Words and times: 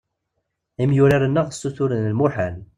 Imyurar-nneɣ 0.83 1.47
ssuturen 1.49 2.03
lmuḥal. 2.11 2.55